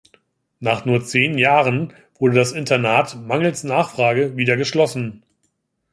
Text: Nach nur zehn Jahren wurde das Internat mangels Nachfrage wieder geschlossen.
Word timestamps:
Nach 0.59 0.83
nur 0.83 1.05
zehn 1.05 1.37
Jahren 1.37 1.93
wurde 2.17 2.33
das 2.33 2.53
Internat 2.53 3.15
mangels 3.21 3.63
Nachfrage 3.63 4.35
wieder 4.35 4.57
geschlossen. 4.57 5.21